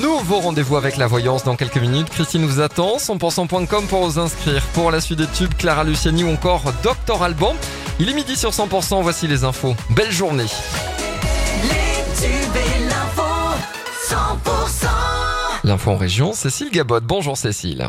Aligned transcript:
Nouveau 0.00 0.40
rendez-vous 0.40 0.76
avec 0.76 0.96
la 0.96 1.06
voyance 1.06 1.42
dans 1.44 1.56
quelques 1.56 1.78
minutes. 1.78 2.08
Christine 2.10 2.44
vous 2.44 2.60
attend. 2.60 2.98
100%.com 2.98 3.86
pour 3.88 4.06
vous 4.06 4.18
inscrire. 4.18 4.62
Pour 4.74 4.90
la 4.90 5.00
suite 5.00 5.18
des 5.18 5.26
tubes, 5.26 5.54
Clara 5.58 5.84
Luciani 5.84 6.24
ou 6.24 6.30
encore 6.30 6.62
Docteur 6.82 7.22
Alban. 7.22 7.54
Il 7.98 8.08
est 8.08 8.14
midi 8.14 8.36
sur 8.36 8.50
100%. 8.50 9.02
Voici 9.02 9.26
les 9.26 9.44
infos. 9.44 9.74
Belle 9.90 10.12
journée. 10.12 10.46
Les 11.64 12.22
tubes 12.22 12.56
et 12.56 12.84
l'info, 12.88 13.22
100%. 14.08 14.86
L'info 15.64 15.90
en 15.90 15.96
région, 15.96 16.32
Cécile 16.32 16.70
Gabot. 16.70 17.00
Bonjour 17.00 17.36
Cécile. 17.36 17.88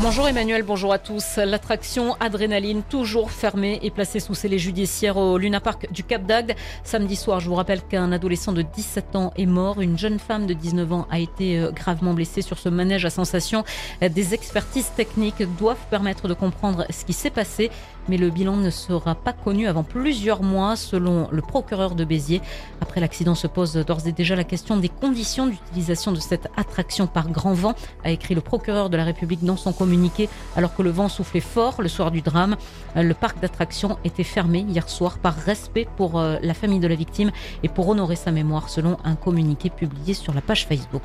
Bonjour 0.00 0.28
Emmanuel, 0.28 0.62
bonjour 0.62 0.92
à 0.92 1.00
tous. 1.00 1.38
L'attraction 1.38 2.14
Adrénaline, 2.20 2.84
toujours 2.84 3.32
fermée 3.32 3.80
et 3.82 3.90
placée 3.90 4.20
sous 4.20 4.32
scellé 4.32 4.56
judiciaire 4.56 5.16
au 5.16 5.36
Luna 5.38 5.58
Park 5.58 5.88
du 5.90 6.04
Cap 6.04 6.24
d'Agde. 6.24 6.54
Samedi 6.84 7.16
soir, 7.16 7.40
je 7.40 7.48
vous 7.48 7.56
rappelle 7.56 7.82
qu'un 7.82 8.12
adolescent 8.12 8.52
de 8.52 8.62
17 8.62 9.16
ans 9.16 9.32
est 9.36 9.44
mort. 9.44 9.80
Une 9.80 9.98
jeune 9.98 10.20
femme 10.20 10.46
de 10.46 10.54
19 10.54 10.92
ans 10.92 11.08
a 11.10 11.18
été 11.18 11.58
euh, 11.58 11.72
gravement 11.72 12.14
blessée 12.14 12.42
sur 12.42 12.60
ce 12.60 12.68
manège 12.68 13.04
à 13.06 13.10
sensation. 13.10 13.64
Des 14.00 14.34
expertises 14.34 14.92
techniques 14.96 15.42
doivent 15.58 15.84
permettre 15.90 16.28
de 16.28 16.34
comprendre 16.34 16.86
ce 16.90 17.04
qui 17.04 17.12
s'est 17.12 17.30
passé, 17.30 17.68
mais 18.08 18.16
le 18.16 18.30
bilan 18.30 18.56
ne 18.56 18.70
sera 18.70 19.14
pas 19.14 19.32
connu 19.32 19.66
avant 19.66 19.82
plusieurs 19.82 20.42
mois, 20.42 20.76
selon 20.76 21.28
le 21.30 21.42
procureur 21.42 21.94
de 21.94 22.04
Béziers. 22.04 22.42
Après 22.80 23.00
l'accident 23.00 23.34
se 23.34 23.46
pose 23.46 23.74
d'ores 23.74 24.06
et 24.06 24.12
déjà 24.12 24.36
la 24.36 24.44
question 24.44 24.76
des 24.76 24.88
conditions 24.88 25.46
d'utilisation 25.46 26.12
de 26.12 26.20
cette 26.20 26.48
attraction 26.56 27.06
par 27.06 27.28
grand 27.28 27.52
vent, 27.52 27.74
a 28.04 28.10
écrit 28.10 28.34
le 28.34 28.40
procureur 28.40 28.90
de 28.90 28.96
la 28.96 29.04
République 29.04 29.44
dans 29.44 29.56
son 29.56 29.72
communiqué 29.72 30.28
alors 30.56 30.74
que 30.74 30.82
le 30.82 30.90
vent 30.90 31.08
soufflait 31.08 31.40
fort 31.40 31.82
le 31.82 31.88
soir 31.88 32.10
du 32.10 32.22
drame. 32.22 32.56
Le 32.94 33.14
parc 33.14 33.40
d'attractions 33.40 33.98
était 34.04 34.24
fermé 34.24 34.60
hier 34.68 34.88
soir 34.88 35.18
par 35.18 35.34
respect 35.34 35.86
pour 35.96 36.18
euh, 36.18 36.36
la 36.42 36.54
famille 36.54 36.80
de 36.80 36.88
la 36.88 36.94
victime 36.94 37.30
et 37.62 37.68
pour 37.68 37.88
honorer 37.88 38.16
sa 38.16 38.30
mémoire 38.30 38.68
selon 38.68 38.96
un 39.04 39.14
communiqué 39.14 39.70
publié 39.70 40.14
sur 40.14 40.34
la 40.34 40.40
page 40.40 40.66
Facebook. 40.66 41.02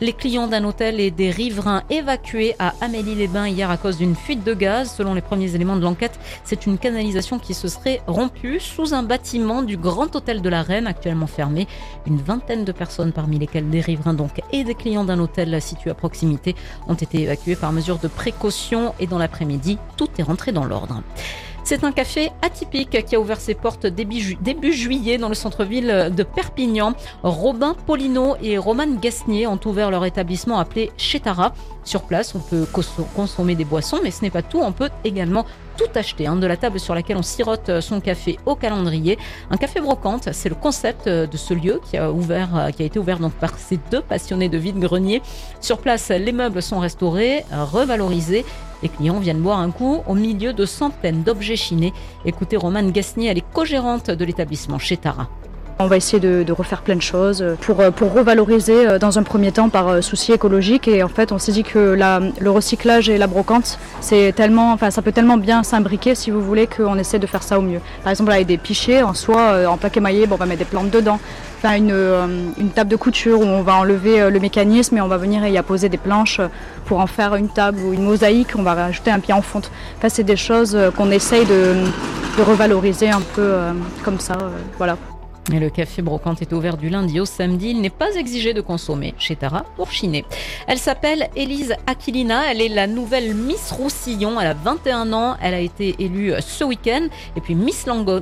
Les 0.00 0.12
clients 0.12 0.46
d'un 0.46 0.64
hôtel 0.64 1.00
et 1.00 1.10
des 1.10 1.30
riverains 1.30 1.82
évacués 1.90 2.54
à 2.58 2.74
Amélie-les-Bains 2.80 3.48
hier 3.48 3.70
à 3.70 3.76
cause 3.76 3.98
d'une 3.98 4.16
fuite 4.16 4.44
de 4.44 4.54
gaz. 4.54 4.94
Selon 4.96 5.14
les 5.14 5.20
premiers 5.20 5.54
éléments 5.54 5.76
de 5.76 5.82
l'enquête, 5.82 6.18
c'est 6.44 6.66
une 6.66 6.78
canalisation 6.78 7.38
qui 7.38 7.54
se 7.54 7.68
serait 7.68 8.00
rompue 8.06 8.60
sous 8.60 8.94
un 8.94 9.02
bâtiment 9.02 9.62
du 9.62 9.76
Grand 9.76 10.14
Hôtel 10.14 10.42
de 10.42 10.48
la 10.48 10.62
Reine 10.62 10.86
actuellement 10.86 11.26
fermé. 11.26 11.66
Une 12.06 12.18
vingtaine 12.18 12.64
de 12.64 12.72
personnes 12.72 13.12
parmi 13.12 13.38
lesquelles 13.38 13.70
des 13.70 13.80
riverains 13.80 14.14
donc 14.14 14.40
et 14.52 14.64
des 14.64 14.74
clients 14.74 15.04
d'un 15.04 15.18
hôtel 15.18 15.60
situé 15.60 15.90
à 15.90 15.94
proximité 15.94 16.54
ont 16.88 16.94
été 16.94 17.22
évacués 17.22 17.56
par 17.56 17.72
mesure 17.72 17.98
de 17.98 18.08
précaution 18.08 18.94
et 19.00 19.06
dans 19.06 19.18
l'après-midi, 19.18 19.78
tout 19.96 20.08
est 20.18 20.22
rentré 20.22 20.52
dans 20.52 20.64
l'ordre. 20.64 21.02
C'est 21.64 21.84
un 21.84 21.92
café 21.92 22.32
atypique 22.42 23.04
qui 23.06 23.14
a 23.14 23.20
ouvert 23.20 23.40
ses 23.40 23.54
portes 23.54 23.86
début, 23.86 24.72
juillet 24.72 25.16
dans 25.16 25.28
le 25.28 25.34
centre-ville 25.34 26.10
de 26.14 26.22
Perpignan. 26.24 26.92
Robin 27.22 27.74
Polino 27.86 28.36
et 28.42 28.58
Roman 28.58 28.88
Gasnier 29.00 29.46
ont 29.46 29.60
ouvert 29.64 29.90
leur 29.90 30.04
établissement 30.04 30.58
appelé 30.58 30.90
Chetara. 30.96 31.54
Sur 31.84 32.02
place, 32.02 32.34
on 32.34 32.40
peut 32.40 32.66
consommer 33.14 33.54
des 33.54 33.64
boissons, 33.64 34.00
mais 34.02 34.10
ce 34.10 34.22
n'est 34.22 34.30
pas 34.30 34.42
tout. 34.42 34.60
On 34.60 34.72
peut 34.72 34.90
également 35.04 35.46
tout 35.76 35.86
acheter. 35.94 36.26
Hein, 36.26 36.36
de 36.36 36.46
la 36.46 36.56
table 36.56 36.80
sur 36.80 36.94
laquelle 36.94 37.16
on 37.16 37.22
sirote 37.22 37.80
son 37.80 38.00
café 38.00 38.38
au 38.44 38.56
calendrier. 38.56 39.16
Un 39.50 39.56
café 39.56 39.80
brocante, 39.80 40.28
c'est 40.32 40.48
le 40.48 40.56
concept 40.56 41.08
de 41.08 41.36
ce 41.36 41.54
lieu 41.54 41.80
qui 41.88 41.96
a, 41.96 42.10
ouvert, 42.10 42.70
qui 42.76 42.82
a 42.82 42.86
été 42.86 42.98
ouvert 42.98 43.20
donc 43.20 43.32
par 43.34 43.56
ces 43.56 43.78
deux 43.90 44.02
passionnés 44.02 44.48
de 44.48 44.58
vide-grenier. 44.58 45.22
Sur 45.60 45.78
place, 45.78 46.08
les 46.10 46.32
meubles 46.32 46.60
sont 46.60 46.80
restaurés, 46.80 47.44
revalorisés 47.52 48.44
les 48.82 48.88
clients 48.88 49.20
viennent 49.20 49.40
boire 49.40 49.60
un 49.60 49.70
coup 49.70 50.02
au 50.06 50.14
milieu 50.14 50.52
de 50.52 50.66
centaines 50.66 51.22
d'objets 51.22 51.56
chinés. 51.56 51.92
Écoutez 52.24 52.56
Romane 52.56 52.90
Gasnier, 52.90 53.28
elle 53.28 53.38
est 53.38 53.52
co-gérante 53.52 54.10
de 54.10 54.24
l'établissement 54.24 54.78
chez 54.78 54.96
Tara. 54.96 55.28
On 55.82 55.88
va 55.88 55.96
essayer 55.96 56.20
de, 56.20 56.52
refaire 56.52 56.82
plein 56.82 56.94
de 56.94 57.02
choses 57.02 57.44
pour, 57.60 57.82
pour 57.92 58.12
revaloriser 58.12 58.86
euh, 58.86 58.98
dans 58.98 59.18
un 59.18 59.24
premier 59.24 59.50
temps 59.50 59.68
par 59.68 59.88
euh, 59.88 60.00
souci 60.00 60.32
écologique. 60.32 60.86
Et 60.86 61.02
en 61.02 61.08
fait, 61.08 61.32
on 61.32 61.38
s'est 61.38 61.50
dit 61.50 61.64
que 61.64 61.96
le 62.38 62.50
recyclage 62.50 63.08
et 63.08 63.18
la 63.18 63.26
brocante, 63.26 63.78
c'est 64.00 64.32
tellement, 64.32 64.72
enfin, 64.72 64.90
ça 64.92 65.02
peut 65.02 65.10
tellement 65.10 65.36
bien 65.36 65.64
s'imbriquer, 65.64 66.14
si 66.14 66.30
vous 66.30 66.40
voulez, 66.40 66.68
qu'on 66.68 66.96
essaie 66.98 67.18
de 67.18 67.26
faire 67.26 67.42
ça 67.42 67.58
au 67.58 67.62
mieux. 67.62 67.80
Par 68.04 68.10
exemple, 68.10 68.30
avec 68.30 68.46
des 68.46 68.58
pichets, 68.58 69.02
en 69.02 69.12
soi, 69.12 69.40
euh, 69.40 69.66
en 69.66 69.76
plaque 69.76 69.96
émaillé, 69.96 70.26
bon, 70.26 70.36
on 70.36 70.38
va 70.38 70.46
mettre 70.46 70.60
des 70.60 70.64
plantes 70.64 70.90
dedans. 70.90 71.18
Enfin, 71.58 71.76
une, 71.76 71.94
une, 72.58 72.70
table 72.70 72.90
de 72.90 72.96
couture 72.96 73.40
où 73.40 73.44
on 73.44 73.62
va 73.62 73.76
enlever 73.76 74.28
le 74.30 74.40
mécanisme 74.40 74.96
et 74.96 75.00
on 75.00 75.06
va 75.06 75.16
venir 75.16 75.46
y 75.46 75.56
apposer 75.56 75.88
des 75.88 75.96
planches 75.96 76.40
pour 76.86 76.98
en 76.98 77.06
faire 77.06 77.36
une 77.36 77.48
table 77.48 77.78
ou 77.80 77.92
une 77.92 78.02
mosaïque. 78.02 78.48
On 78.56 78.62
va 78.62 78.74
rajouter 78.74 79.12
un 79.12 79.20
pied 79.20 79.32
en 79.32 79.42
fonte. 79.42 79.70
Enfin, 79.98 80.08
c'est 80.08 80.24
des 80.24 80.36
choses 80.36 80.76
qu'on 80.96 81.12
essaye 81.12 81.46
de, 81.46 81.74
de, 82.36 82.42
revaloriser 82.42 83.10
un 83.10 83.22
peu 83.36 83.52
comme 84.02 84.18
ça. 84.18 84.36
voilà. 84.76 84.96
Le 85.50 85.70
café 85.70 86.02
brocante 86.02 86.40
est 86.40 86.52
ouvert 86.52 86.76
du 86.76 86.88
lundi 86.88 87.18
au 87.18 87.24
samedi. 87.24 87.70
Il 87.70 87.80
n'est 87.80 87.90
pas 87.90 88.14
exigé 88.14 88.54
de 88.54 88.60
consommer 88.60 89.12
chez 89.18 89.34
Tara 89.34 89.64
pour 89.76 89.90
chiner. 89.90 90.24
Elle 90.68 90.78
s'appelle 90.78 91.30
Élise 91.34 91.74
Aquilina. 91.88 92.48
Elle 92.48 92.60
est 92.60 92.68
la 92.68 92.86
nouvelle 92.86 93.34
Miss 93.34 93.72
Roussillon. 93.72 94.40
Elle 94.40 94.46
a 94.46 94.54
21 94.54 95.12
ans. 95.12 95.36
Elle 95.42 95.54
a 95.54 95.58
été 95.58 95.96
élue 95.98 96.32
ce 96.38 96.62
week-end. 96.62 97.08
Et 97.34 97.40
puis 97.40 97.56
Miss, 97.56 97.86
Lango 97.86 98.20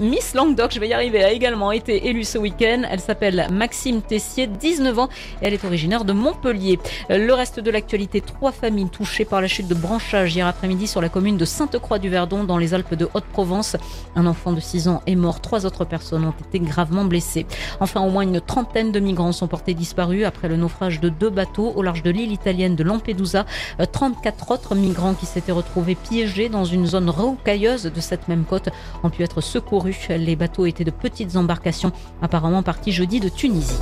Miss 0.00 0.32
Languedoc, 0.32 0.72
je 0.72 0.80
vais 0.80 0.88
y 0.88 0.94
arriver, 0.94 1.22
a 1.22 1.30
également 1.30 1.72
été 1.72 2.08
élue 2.08 2.24
ce 2.24 2.38
week-end. 2.38 2.84
Elle 2.90 3.00
s'appelle 3.00 3.48
Maxime 3.52 4.00
Tessier, 4.00 4.46
19 4.46 4.98
ans. 4.98 5.08
Elle 5.42 5.52
est 5.52 5.64
originaire 5.66 6.06
de 6.06 6.14
Montpellier. 6.14 6.78
Le 7.10 7.32
reste 7.34 7.60
de 7.60 7.70
l'actualité, 7.70 8.22
trois 8.22 8.50
familles 8.50 8.88
touchées 8.88 9.26
par 9.26 9.42
la 9.42 9.46
chute 9.46 9.68
de 9.68 9.74
branchage 9.74 10.34
hier 10.34 10.46
après-midi 10.46 10.86
sur 10.86 11.02
la 11.02 11.10
commune 11.10 11.36
de 11.36 11.44
Sainte-Croix-du-Verdon 11.44 12.44
dans 12.44 12.56
les 12.56 12.72
Alpes 12.72 12.94
de 12.94 13.10
Haute-Provence. 13.12 13.76
Un 14.16 14.24
enfant 14.24 14.52
de 14.52 14.60
6 14.60 14.88
ans 14.88 15.02
est 15.06 15.16
mort. 15.16 15.42
Trois 15.42 15.66
autres 15.66 15.84
personnes 15.84 16.24
ont 16.24 16.34
été 16.48 16.61
gravement 16.66 17.04
blessés. 17.04 17.46
Enfin, 17.80 18.00
au 18.00 18.10
moins 18.10 18.22
une 18.22 18.40
trentaine 18.40 18.92
de 18.92 19.00
migrants 19.00 19.32
sont 19.32 19.48
portés 19.48 19.74
disparus 19.74 20.24
après 20.24 20.48
le 20.48 20.56
naufrage 20.56 21.00
de 21.00 21.08
deux 21.08 21.30
bateaux 21.30 21.72
au 21.74 21.82
large 21.82 22.02
de 22.02 22.10
l'île 22.10 22.32
italienne 22.32 22.76
de 22.76 22.84
Lampedusa. 22.84 23.46
34 23.92 24.50
euh, 24.50 24.54
autres 24.54 24.74
migrants 24.74 25.14
qui 25.14 25.26
s'étaient 25.26 25.52
retrouvés 25.52 25.94
piégés 25.94 26.48
dans 26.48 26.64
une 26.64 26.86
zone 26.86 27.10
rocailleuse 27.10 27.84
de 27.84 28.00
cette 28.00 28.28
même 28.28 28.44
côte 28.44 28.68
ont 29.02 29.10
pu 29.10 29.22
être 29.22 29.40
secourus. 29.40 30.08
Les 30.08 30.36
bateaux 30.36 30.66
étaient 30.66 30.84
de 30.84 30.90
petites 30.90 31.36
embarcations 31.36 31.92
apparemment 32.20 32.62
partis 32.62 32.92
jeudi 32.92 33.20
de 33.20 33.28
Tunisie. 33.28 33.78